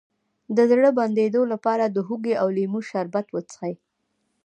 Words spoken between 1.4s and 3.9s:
لپاره د هوږې او لیمو شربت وڅښئ